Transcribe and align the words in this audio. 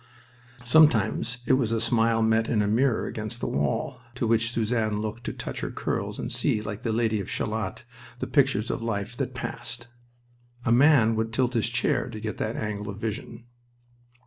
Sometimes 0.63 1.37
it 1.45 1.53
was 1.53 1.71
a 1.71 1.79
smile 1.79 2.23
met 2.23 2.49
in 2.49 2.57
the 2.57 2.67
mirror 2.67 3.05
against 3.05 3.39
the 3.39 3.47
wall, 3.47 4.01
to 4.15 4.25
which 4.25 4.51
Suzanne 4.51 4.99
looked 4.99 5.23
to 5.25 5.31
touch 5.31 5.59
her 5.59 5.69
curls 5.69 6.17
and 6.17 6.31
see, 6.31 6.59
like 6.59 6.81
the 6.81 6.91
Lady 6.91 7.21
of 7.21 7.29
Shalott, 7.29 7.83
the 8.17 8.25
pictures 8.25 8.71
of 8.71 8.81
life 8.81 9.15
that 9.17 9.35
passed. 9.35 9.89
A 10.65 10.71
man 10.71 11.15
would 11.15 11.31
tilt 11.31 11.53
his 11.53 11.69
chair 11.69 12.09
to 12.09 12.19
get 12.19 12.37
that 12.37 12.55
angle 12.55 12.89
of 12.89 12.97
vision. 12.97 13.43